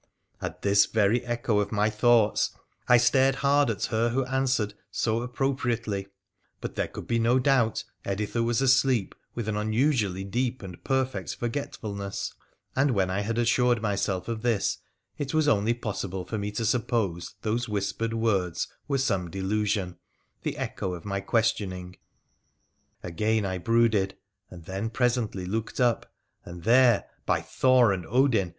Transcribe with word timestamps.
'At 0.41 0.63
this 0.63 0.87
very 0.87 1.23
echo 1.27 1.59
of 1.59 1.71
my 1.71 1.91
thoughts 1.91 2.55
I 2.87 2.97
stared 2.97 3.35
hard 3.35 3.69
at 3.69 3.85
her 3.93 4.09
who 4.09 4.25
answered 4.25 4.73
so 4.89 5.21
appropriately, 5.21 6.07
but 6.59 6.73
there 6.73 6.87
could 6.87 7.05
be 7.05 7.19
no 7.19 7.37
doubt 7.37 7.83
Editha 8.03 8.41
was 8.41 8.63
asleep 8.63 9.13
with 9.35 9.47
an 9.47 9.55
unusually 9.55 10.23
deep 10.23 10.63
and 10.63 10.83
perfect 10.83 11.35
forgetfulness, 11.35 12.33
and 12.75 12.95
when 12.95 13.11
I 13.11 13.21
had 13.21 13.37
assured 13.37 13.83
myself 13.83 14.27
of 14.27 14.41
this 14.41 14.79
it 15.19 15.35
was 15.35 15.47
only 15.47 15.75
possible 15.75 16.25
for 16.25 16.39
me 16.39 16.51
to 16.53 16.65
suppose 16.65 17.35
those 17.43 17.69
whispered 17.69 18.15
words 18.15 18.67
were 18.87 18.97
some 18.97 19.29
delusion, 19.29 19.99
the 20.41 20.57
echo 20.57 20.95
of 20.95 21.05
my 21.05 21.19
questioning. 21.21 21.95
Again 23.03 23.45
I 23.45 23.59
brooded, 23.59 24.17
and 24.49 24.65
then 24.65 24.89
presently 24.89 25.45
looked 25.45 25.79
up, 25.79 26.11
and 26.43 26.63
there— 26.63 27.05
ty 27.27 27.41
Thor 27.41 27.93
and 27.93 28.03
Odin 28.07 28.49